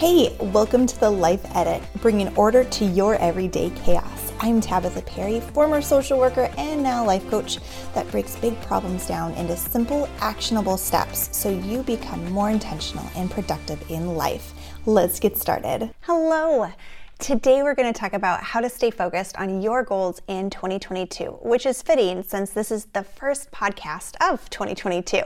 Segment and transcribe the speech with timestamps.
[0.00, 4.32] Hey, welcome to the Life Edit, bringing order to your everyday chaos.
[4.40, 7.58] I'm Tabatha Perry, former social worker and now life coach
[7.92, 13.30] that breaks big problems down into simple, actionable steps so you become more intentional and
[13.30, 14.54] productive in life.
[14.86, 15.92] Let's get started.
[16.00, 16.72] Hello.
[17.20, 21.26] Today, we're going to talk about how to stay focused on your goals in 2022,
[21.42, 25.24] which is fitting since this is the first podcast of 2022.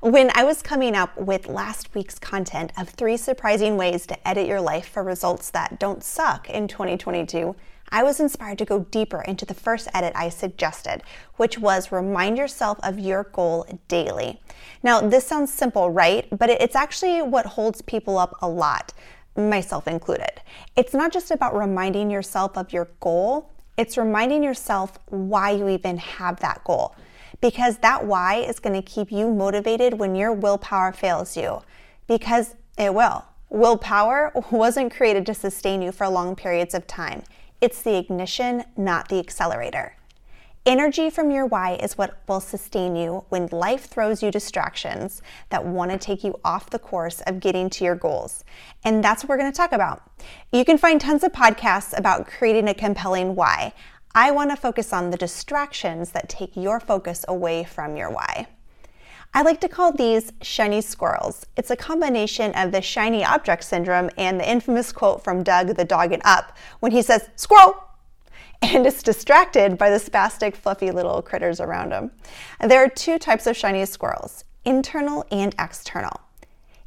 [0.00, 4.46] When I was coming up with last week's content of three surprising ways to edit
[4.46, 7.56] your life for results that don't suck in 2022,
[7.88, 11.02] I was inspired to go deeper into the first edit I suggested,
[11.36, 14.40] which was remind yourself of your goal daily.
[14.84, 16.28] Now, this sounds simple, right?
[16.30, 18.92] But it's actually what holds people up a lot
[19.36, 20.40] myself included.
[20.76, 25.98] It's not just about reminding yourself of your goal, it's reminding yourself why you even
[25.98, 26.94] have that goal.
[27.40, 31.62] Because that why is going to keep you motivated when your willpower fails you.
[32.06, 33.24] Because it will.
[33.50, 37.22] Willpower wasn't created to sustain you for long periods of time.
[37.60, 39.96] It's the ignition, not the accelerator.
[40.66, 45.20] Energy from your why is what will sustain you when life throws you distractions
[45.50, 48.44] that want to take you off the course of getting to your goals.
[48.82, 50.10] And that's what we're going to talk about.
[50.54, 53.74] You can find tons of podcasts about creating a compelling why.
[54.14, 58.46] I want to focus on the distractions that take your focus away from your why.
[59.34, 61.44] I like to call these shiny squirrels.
[61.58, 65.84] It's a combination of the shiny object syndrome and the infamous quote from Dug the
[65.84, 67.76] dog in Up when he says, Squirrel!
[68.64, 72.10] And is distracted by the spastic, fluffy little critters around him.
[72.60, 76.20] There are two types of shiny squirrels internal and external.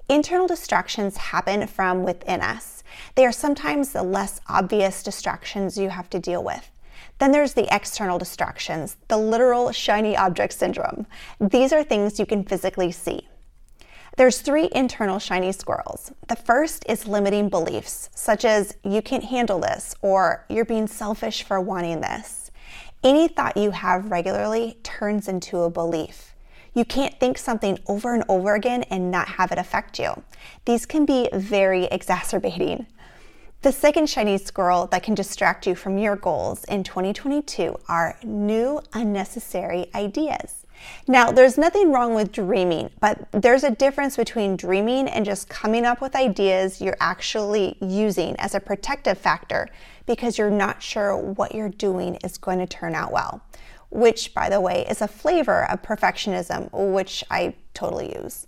[0.10, 2.84] Internal distractions happen from within us.
[3.14, 6.72] They are sometimes the less obvious distractions you have to deal with.
[7.20, 11.06] Then there's the external distractions, the literal shiny object syndrome.
[11.40, 13.28] These are things you can physically see.
[14.18, 16.12] There's three internal shiny squirrels.
[16.28, 21.44] The first is limiting beliefs, such as you can't handle this or you're being selfish
[21.44, 22.50] for wanting this.
[23.04, 26.34] Any thought you have regularly turns into a belief.
[26.74, 30.24] You can't think something over and over again and not have it affect you.
[30.66, 32.88] These can be very exacerbating.
[33.62, 38.82] The second shiny squirrel that can distract you from your goals in 2022 are new
[38.94, 40.66] unnecessary ideas.
[41.08, 45.86] Now, there's nothing wrong with dreaming, but there's a difference between dreaming and just coming
[45.86, 49.68] up with ideas you're actually using as a protective factor
[50.06, 53.42] because you're not sure what you're doing is going to turn out well.
[53.90, 58.48] Which, by the way, is a flavor of perfectionism, which I totally use.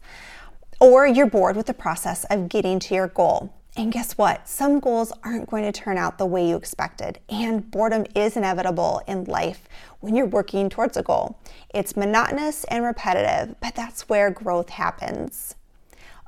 [0.81, 3.53] Or you're bored with the process of getting to your goal.
[3.77, 4.47] And guess what?
[4.49, 9.01] Some goals aren't going to turn out the way you expected, and boredom is inevitable
[9.07, 11.39] in life when you're working towards a goal.
[11.73, 15.55] It's monotonous and repetitive, but that's where growth happens.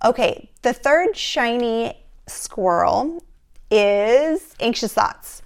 [0.04, 3.24] Okay, the third shiny squirrel
[3.70, 5.42] is anxious thoughts.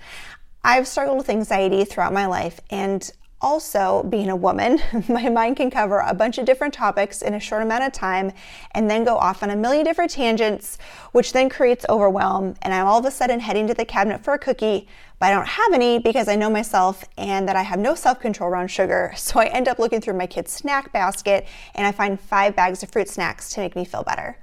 [0.63, 5.69] I've struggled with anxiety throughout my life, and also, being a woman, my mind can
[5.69, 8.31] cover a bunch of different topics in a short amount of time
[8.71, 10.79] and then go off on a million different tangents,
[11.11, 12.55] which then creates overwhelm.
[12.63, 14.87] And I'm all of a sudden heading to the cabinet for a cookie,
[15.19, 18.19] but I don't have any because I know myself and that I have no self
[18.19, 19.13] control around sugar.
[19.25, 22.83] So I end up looking through my kid's snack basket and I find five bags
[22.83, 24.37] of fruit snacks to make me feel better.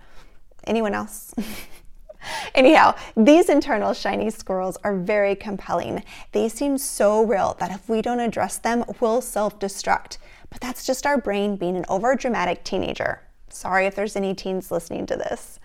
[0.64, 1.34] Anyone else?
[2.54, 6.04] Anyhow, these internal shiny squirrels are very compelling.
[6.32, 10.18] They seem so real that if we don't address them, we'll self destruct.
[10.50, 13.22] But that's just our brain being an overdramatic teenager.
[13.48, 15.58] Sorry if there's any teens listening to this.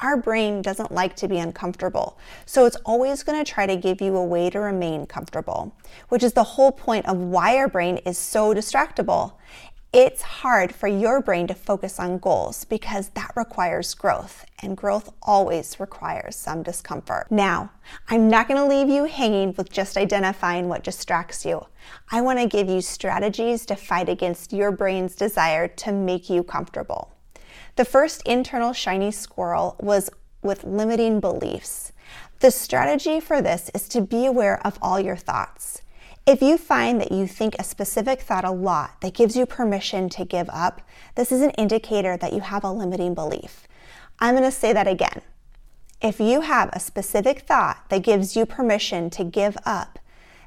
[0.00, 4.00] Our brain doesn't like to be uncomfortable, so it's always going to try to give
[4.00, 5.74] you a way to remain comfortable,
[6.08, 9.32] which is the whole point of why our brain is so distractible.
[9.92, 15.12] It's hard for your brain to focus on goals because that requires growth, and growth
[15.20, 17.26] always requires some discomfort.
[17.30, 17.72] Now,
[18.08, 21.66] I'm not going to leave you hanging with just identifying what distracts you.
[22.12, 26.44] I want to give you strategies to fight against your brain's desire to make you
[26.44, 27.10] comfortable.
[27.78, 30.10] The first internal shiny squirrel was
[30.42, 31.92] with limiting beliefs.
[32.40, 35.82] The strategy for this is to be aware of all your thoughts.
[36.26, 40.08] If you find that you think a specific thought a lot that gives you permission
[40.08, 40.82] to give up,
[41.14, 43.68] this is an indicator that you have a limiting belief.
[44.18, 45.22] I'm going to say that again.
[46.02, 50.00] If you have a specific thought that gives you permission to give up,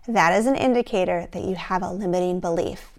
[0.05, 2.89] that is an indicator that you have a limiting belief.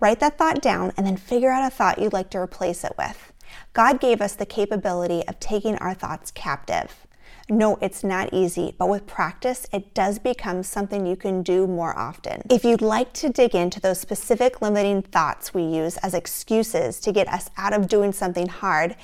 [0.00, 2.94] Write that thought down and then figure out a thought you'd like to replace it
[2.98, 3.29] with.
[3.72, 7.06] God gave us the capability of taking our thoughts captive.
[7.48, 11.96] No, it's not easy, but with practice, it does become something you can do more
[11.96, 12.42] often.
[12.50, 17.12] If you'd like to dig into those specific limiting thoughts we use as excuses to
[17.12, 18.96] get us out of doing something hard,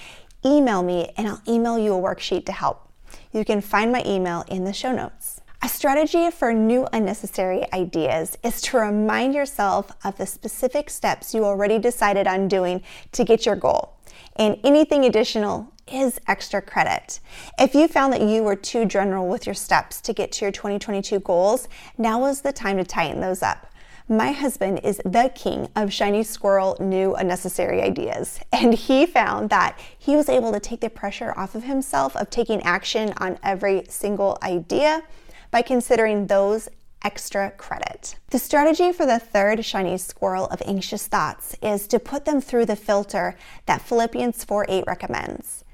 [0.44, 2.88] email me and I'll email you a worksheet to help.
[3.32, 5.40] You can find my email in the show notes.
[5.62, 11.44] A strategy for new unnecessary ideas is to remind yourself of the specific steps you
[11.44, 12.82] already decided on doing
[13.12, 13.95] to get your goal.
[14.38, 17.20] And anything additional is extra credit.
[17.58, 20.52] If you found that you were too general with your steps to get to your
[20.52, 23.72] 2022 goals, now is the time to tighten those up.
[24.08, 29.78] My husband is the king of shiny squirrel new unnecessary ideas, and he found that
[29.98, 33.84] he was able to take the pressure off of himself of taking action on every
[33.88, 35.02] single idea
[35.50, 36.68] by considering those
[37.06, 38.16] extra credit.
[38.30, 42.66] The strategy for the third shiny squirrel of anxious thoughts is to put them through
[42.66, 43.36] the filter
[43.66, 45.64] that Philippians 4 8 recommends.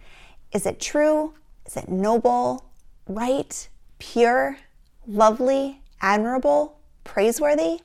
[0.52, 1.32] Is it true?
[1.64, 2.66] Is it noble,
[3.08, 3.66] right,
[3.98, 4.58] pure,
[5.06, 7.80] lovely, admirable, praiseworthy?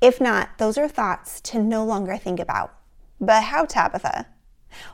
[0.00, 2.74] If not, those are thoughts to no longer think about.
[3.20, 4.26] But how, Tabatha?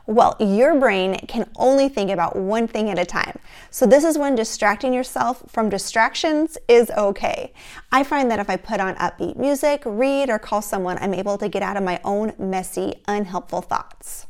[0.05, 3.39] Well, your brain can only think about one thing at a time.
[3.69, 7.53] So, this is when distracting yourself from distractions is okay.
[7.91, 11.37] I find that if I put on upbeat music, read, or call someone, I'm able
[11.37, 14.27] to get out of my own messy, unhelpful thoughts.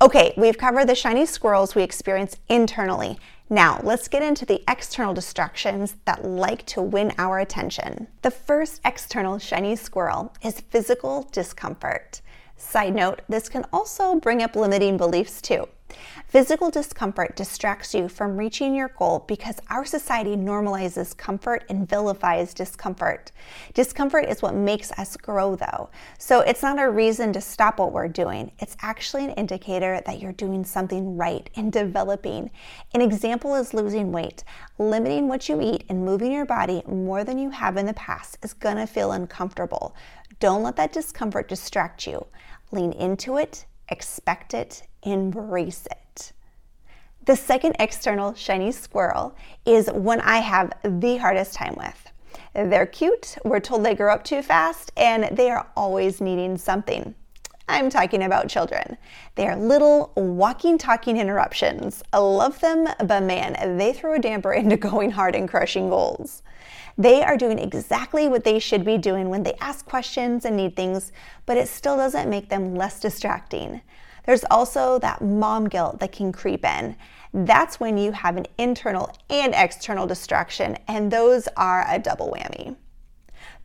[0.00, 3.18] Okay, we've covered the shiny squirrels we experience internally.
[3.50, 8.06] Now, let's get into the external distractions that like to win our attention.
[8.22, 12.20] The first external shiny squirrel is physical discomfort.
[12.58, 15.68] Side note, this can also bring up limiting beliefs too.
[16.26, 22.52] Physical discomfort distracts you from reaching your goal because our society normalizes comfort and vilifies
[22.52, 23.32] discomfort.
[23.72, 25.88] Discomfort is what makes us grow, though.
[26.18, 28.52] So it's not a reason to stop what we're doing.
[28.58, 32.50] It's actually an indicator that you're doing something right and developing.
[32.92, 34.44] An example is losing weight.
[34.76, 38.36] Limiting what you eat and moving your body more than you have in the past
[38.42, 39.96] is gonna feel uncomfortable.
[40.40, 42.26] Don't let that discomfort distract you.
[42.70, 46.32] Lean into it, expect it, embrace it.
[47.24, 49.36] The second external shiny squirrel
[49.66, 52.12] is one I have the hardest time with.
[52.54, 57.14] They're cute, we're told they grow up too fast, and they are always needing something.
[57.68, 58.96] I'm talking about children.
[59.34, 62.02] They are little walking, talking interruptions.
[62.12, 66.42] I love them, but man, they throw a damper into going hard and crushing goals.
[66.96, 70.74] They are doing exactly what they should be doing when they ask questions and need
[70.74, 71.12] things,
[71.46, 73.82] but it still doesn't make them less distracting.
[74.26, 76.96] There's also that mom guilt that can creep in.
[77.32, 82.76] That's when you have an internal and external distraction, and those are a double whammy.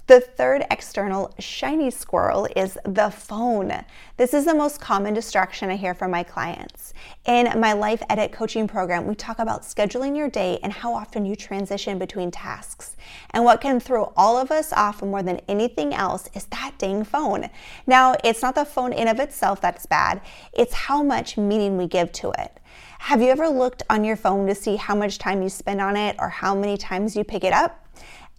[0.05, 3.85] The third external shiny squirrel is the phone.
[4.17, 6.93] This is the most common distraction I hear from my clients.
[7.23, 11.25] In my Life Edit coaching program, we talk about scheduling your day and how often
[11.25, 12.97] you transition between tasks.
[13.31, 17.05] And what can throw all of us off more than anything else is that dang
[17.05, 17.49] phone.
[17.87, 20.19] Now, it's not the phone in of itself that's bad,
[20.51, 22.59] it's how much meaning we give to it.
[22.99, 25.95] Have you ever looked on your phone to see how much time you spend on
[25.95, 27.82] it or how many times you pick it up?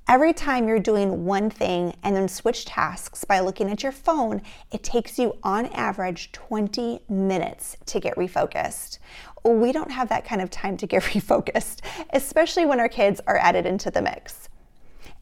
[0.07, 4.43] Every time you're doing one thing and then switch tasks by looking at your phone,
[4.71, 8.99] it takes you on average 20 minutes to get refocused.
[9.47, 11.81] We don't have that kind of time to get refocused,
[12.13, 14.51] especially when our kids are added into the mix.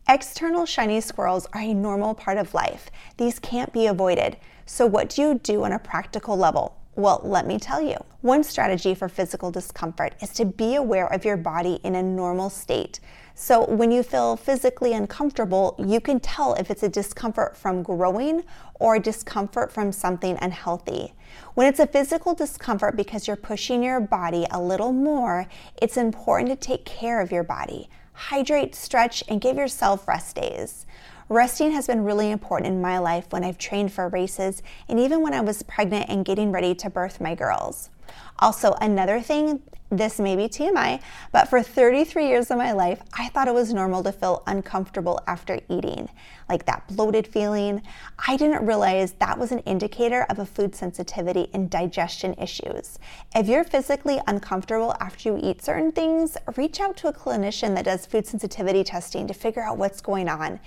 [0.08, 2.90] External shiny squirrels are a normal part of life.
[3.18, 4.36] These can't be avoided.
[4.66, 6.76] So, what do you do on a practical level?
[6.96, 7.96] Well, let me tell you.
[8.20, 12.50] One strategy for physical discomfort is to be aware of your body in a normal
[12.50, 12.98] state.
[13.34, 18.44] So when you feel physically uncomfortable, you can tell if it's a discomfort from growing
[18.74, 21.14] or a discomfort from something unhealthy.
[21.54, 25.46] When it's a physical discomfort because you're pushing your body a little more,
[25.80, 27.88] it's important to take care of your body.
[28.12, 30.86] Hydrate, stretch, and give yourself rest days.
[31.28, 35.22] Resting has been really important in my life when I've trained for races and even
[35.22, 37.88] when I was pregnant and getting ready to birth my girls.
[38.40, 41.00] Also, another thing this may be TMI,
[41.32, 45.20] but for 33 years of my life, I thought it was normal to feel uncomfortable
[45.26, 46.08] after eating,
[46.48, 47.82] like that bloated feeling.
[48.26, 52.98] I didn't realize that was an indicator of a food sensitivity and digestion issues.
[53.34, 57.84] If you're physically uncomfortable after you eat certain things, reach out to a clinician that
[57.84, 60.58] does food sensitivity testing to figure out what's going on.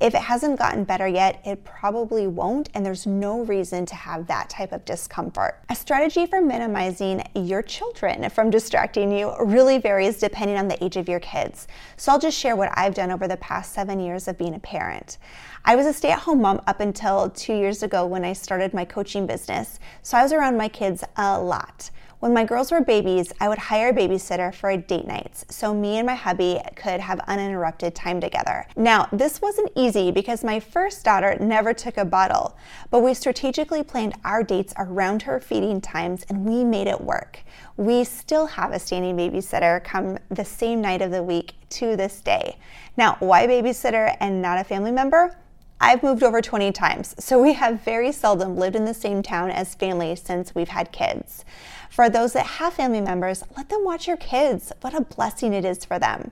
[0.00, 4.26] If it hasn't gotten better yet, it probably won't, and there's no reason to have
[4.26, 5.62] that type of discomfort.
[5.70, 10.96] A strategy for minimizing your children from distracting you really varies depending on the age
[10.96, 11.68] of your kids.
[11.96, 14.58] So I'll just share what I've done over the past seven years of being a
[14.58, 15.18] parent.
[15.64, 18.74] I was a stay at home mom up until two years ago when I started
[18.74, 21.88] my coaching business, so I was around my kids a lot.
[22.24, 25.98] When my girls were babies, I would hire a babysitter for date nights so me
[25.98, 28.66] and my hubby could have uninterrupted time together.
[28.76, 32.56] Now, this wasn't easy because my first daughter never took a bottle,
[32.90, 37.40] but we strategically planned our dates around her feeding times and we made it work.
[37.76, 42.22] We still have a standing babysitter come the same night of the week to this
[42.22, 42.56] day.
[42.96, 45.36] Now, why babysitter and not a family member?
[45.80, 49.50] I've moved over 20 times, so we have very seldom lived in the same town
[49.50, 51.44] as family since we've had kids.
[51.90, 54.72] For those that have family members, let them watch your kids.
[54.80, 56.30] What a blessing it is for them.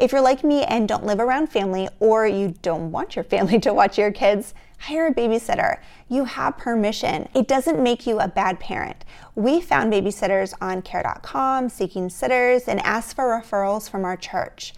[0.00, 3.58] If you're like me and don't live around family, or you don't want your family
[3.60, 5.78] to watch your kids, hire a babysitter.
[6.08, 7.28] You have permission.
[7.34, 9.04] It doesn't make you a bad parent.
[9.34, 14.74] We found babysitters on care.com, seeking sitters, and asked for referrals from our church.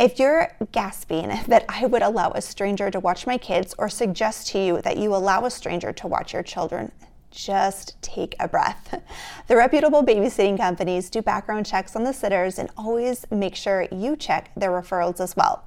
[0.00, 4.48] If you're gasping that I would allow a stranger to watch my kids or suggest
[4.48, 6.90] to you that you allow a stranger to watch your children,
[7.30, 9.00] just take a breath.
[9.48, 14.16] The reputable babysitting companies do background checks on the sitters and always make sure you
[14.16, 15.64] check their referrals as well.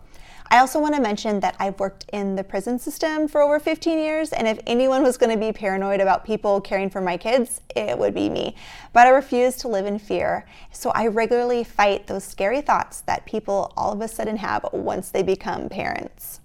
[0.51, 3.97] I also want to mention that I've worked in the prison system for over 15
[3.97, 7.61] years, and if anyone was going to be paranoid about people caring for my kids,
[7.75, 8.55] it would be me.
[8.93, 13.25] But I refuse to live in fear, so I regularly fight those scary thoughts that
[13.25, 16.41] people all of a sudden have once they become parents.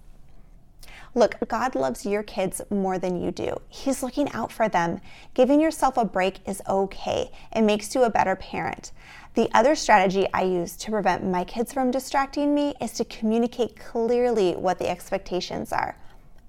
[1.13, 3.57] Look, God loves your kids more than you do.
[3.67, 5.01] He's looking out for them.
[5.33, 7.31] Giving yourself a break is okay.
[7.53, 8.93] It makes you a better parent.
[9.33, 13.77] The other strategy I use to prevent my kids from distracting me is to communicate
[13.77, 15.97] clearly what the expectations are.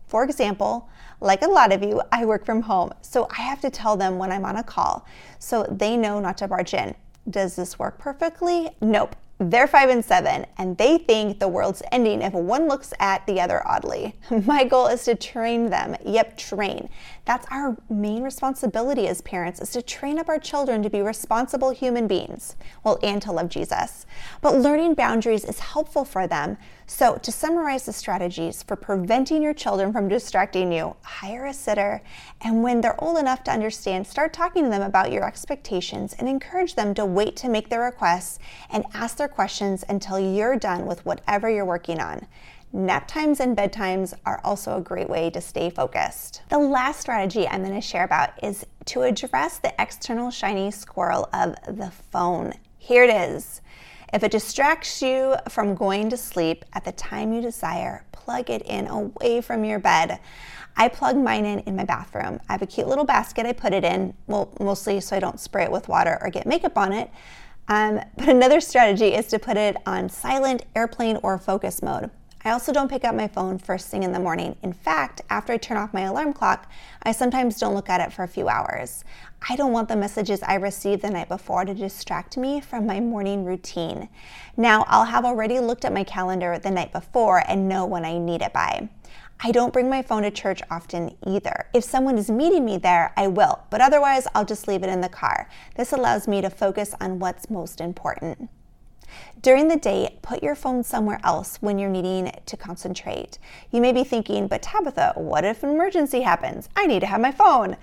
[0.07, 0.89] For example,
[1.21, 4.19] like a lot of you, I work from home, so I have to tell them
[4.19, 5.07] when I'm on a call
[5.39, 6.95] so they know not to barge in.
[7.29, 8.71] Does this work perfectly?
[8.81, 9.17] Nope.
[9.51, 13.41] They're five and seven, and they think the world's ending if one looks at the
[13.41, 14.15] other oddly.
[14.31, 15.97] My goal is to train them.
[16.05, 16.89] Yep, train.
[17.25, 21.71] That's our main responsibility as parents is to train up our children to be responsible
[21.71, 22.55] human beings.
[22.85, 24.07] Well, and to love Jesus.
[24.41, 26.57] But learning boundaries is helpful for them.
[26.87, 32.03] So, to summarize the strategies for preventing your children from distracting you, hire a sitter,
[32.41, 36.29] and when they're old enough to understand, start talking to them about your expectations and
[36.29, 38.39] encourage them to wait to make their requests
[38.71, 42.27] and ask their questions until you're done with whatever you're working on.
[42.75, 46.43] Nap times and bedtimes are also a great way to stay focused.
[46.49, 51.29] The last strategy I'm going to share about is to address the external shiny squirrel
[51.33, 52.55] of the phone.
[52.79, 53.62] Here it is.
[54.13, 58.61] If it distracts you from going to sleep at the time you desire, plug it
[58.63, 60.21] in away from your bed.
[60.77, 62.39] I plug mine in in my bathroom.
[62.49, 65.41] I have a cute little basket I put it in, well, mostly so I don't
[65.41, 67.11] spray it with water or get makeup on it.
[67.69, 72.11] Um, but another strategy is to put it on silent, airplane, or focus mode.
[72.45, 74.57] I also don't pick up my phone first thing in the morning.
[74.63, 76.69] In fact, after I turn off my alarm clock,
[77.05, 79.05] I sometimes don't look at it for a few hours.
[79.49, 82.99] I don't want the messages I received the night before to distract me from my
[82.99, 84.09] morning routine.
[84.57, 88.19] Now, I'll have already looked at my calendar the night before and know when I
[88.19, 88.89] need it by.
[89.45, 91.67] I don't bring my phone to church often either.
[91.73, 95.01] If someone is meeting me there, I will, but otherwise, I'll just leave it in
[95.01, 95.49] the car.
[95.77, 98.49] This allows me to focus on what's most important.
[99.41, 103.39] During the day, put your phone somewhere else when you're needing to concentrate.
[103.71, 106.69] You may be thinking, but Tabatha, what if an emergency happens?
[106.77, 107.77] I need to have my phone.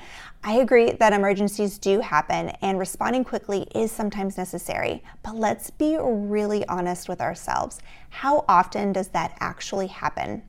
[0.43, 5.98] I agree that emergencies do happen and responding quickly is sometimes necessary, but let's be
[6.00, 7.79] really honest with ourselves.
[8.09, 10.43] How often does that actually happen?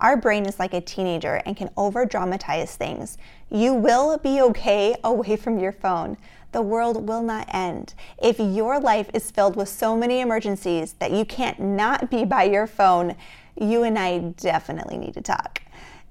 [0.00, 3.18] Our brain is like a teenager and can over dramatize things.
[3.50, 6.16] You will be okay away from your phone
[6.54, 7.94] the world will not end.
[8.22, 12.44] If your life is filled with so many emergencies that you can't not be by
[12.44, 13.16] your phone,
[13.60, 15.60] you and I definitely need to talk.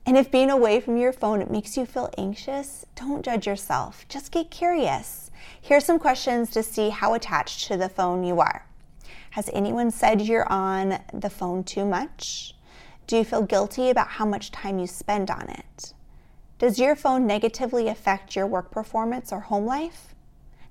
[0.06, 4.06] And if being away from your phone makes you feel anxious, don't judge yourself.
[4.10, 5.32] Just get curious.
[5.62, 8.66] Here's some questions to see how attached to the phone you are.
[9.30, 12.54] Has anyone said you're on the phone too much?
[13.14, 15.94] Do you feel guilty about how much time you spend on it?
[16.58, 20.16] Does your phone negatively affect your work performance or home life?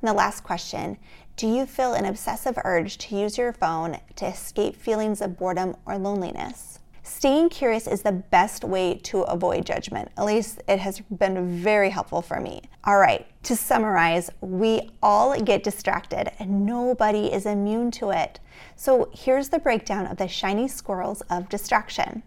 [0.00, 0.96] And the last question
[1.36, 5.76] Do you feel an obsessive urge to use your phone to escape feelings of boredom
[5.86, 6.80] or loneliness?
[7.04, 10.10] Staying curious is the best way to avoid judgment.
[10.18, 12.62] At least it has been very helpful for me.
[12.82, 18.40] All right, to summarize, we all get distracted and nobody is immune to it.
[18.74, 22.24] So here's the breakdown of the shiny squirrels of distraction.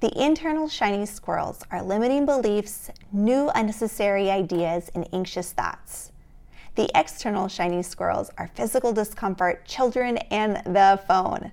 [0.00, 6.12] The internal shiny squirrels are limiting beliefs, new unnecessary ideas, and anxious thoughts.
[6.74, 11.52] The external shiny squirrels are physical discomfort, children, and the phone.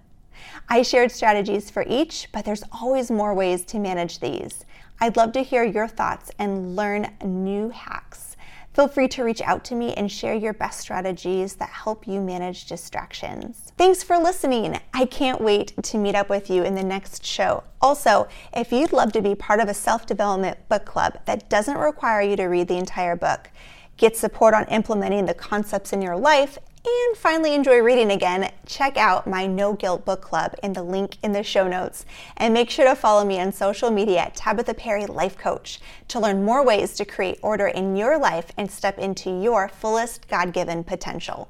[0.70, 4.66] I shared strategies for each, but there's always more ways to manage these.
[5.02, 8.35] I'd love to hear your thoughts and learn new hacks.
[8.76, 12.20] Feel free to reach out to me and share your best strategies that help you
[12.20, 13.72] manage distractions.
[13.78, 14.78] Thanks for listening.
[14.94, 17.64] I can't wait to meet up with you in the next show.
[17.82, 21.78] Also, if you'd love to be part of a self development book club that doesn't
[21.78, 23.50] require you to read the entire book,
[23.96, 28.98] get support on implementing the concepts in your life, and finally enjoy reading again, check
[28.98, 32.06] out my No Guilt Book Club in the link in the show notes.
[32.38, 36.20] And make sure to follow me on social media at Tabatha Perry Life Coach to
[36.20, 40.54] learn more ways to create order in your life and step into your fullest God
[40.54, 41.44] given potential.